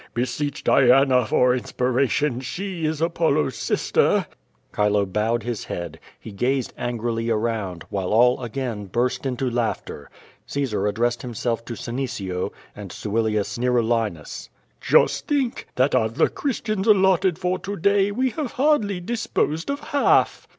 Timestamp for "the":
16.15-16.29